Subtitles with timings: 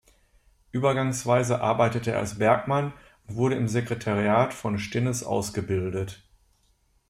[0.71, 2.91] Übergangsweise arbeitete er als Bergmann
[3.27, 6.23] und wurde im Sekretariat von Stinnes ausgebildet.